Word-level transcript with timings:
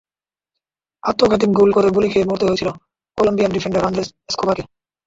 আত্মঘাতী 1.03 1.45
গোল 1.59 1.69
করে 1.71 1.89
গুলি 1.95 2.07
খেয়ে 2.09 2.27
মরতে 2.29 2.45
হয়েছিল 2.47 2.69
কলম্বিয়ান 3.17 3.51
ডিফেন্ডার 3.53 3.85
আন্দ্রেস 3.87 4.07
এসকোবারকে। 4.29 4.63